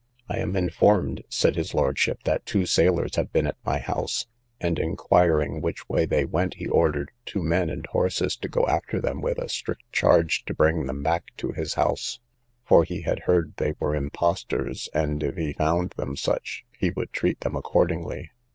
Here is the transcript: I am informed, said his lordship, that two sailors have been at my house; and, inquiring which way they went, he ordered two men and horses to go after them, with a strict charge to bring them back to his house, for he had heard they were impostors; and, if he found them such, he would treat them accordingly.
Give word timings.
I 0.27 0.39
am 0.39 0.55
informed, 0.55 1.23
said 1.29 1.55
his 1.55 1.75
lordship, 1.75 2.23
that 2.23 2.47
two 2.47 2.65
sailors 2.65 3.17
have 3.17 3.31
been 3.31 3.45
at 3.45 3.57
my 3.63 3.77
house; 3.77 4.25
and, 4.59 4.79
inquiring 4.79 5.61
which 5.61 5.87
way 5.87 6.07
they 6.07 6.25
went, 6.25 6.55
he 6.55 6.65
ordered 6.65 7.11
two 7.23 7.43
men 7.43 7.69
and 7.69 7.85
horses 7.85 8.35
to 8.37 8.47
go 8.49 8.65
after 8.65 8.99
them, 8.99 9.21
with 9.21 9.37
a 9.37 9.47
strict 9.47 9.83
charge 9.91 10.43
to 10.45 10.55
bring 10.55 10.87
them 10.87 11.03
back 11.03 11.25
to 11.37 11.51
his 11.51 11.75
house, 11.75 12.19
for 12.65 12.83
he 12.83 13.01
had 13.03 13.19
heard 13.29 13.53
they 13.57 13.75
were 13.79 13.95
impostors; 13.95 14.89
and, 14.91 15.21
if 15.21 15.35
he 15.37 15.53
found 15.53 15.91
them 15.91 16.15
such, 16.15 16.65
he 16.79 16.89
would 16.89 17.11
treat 17.13 17.41
them 17.41 17.55
accordingly. 17.55 18.31